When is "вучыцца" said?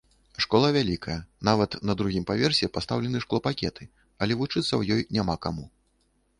4.43-4.67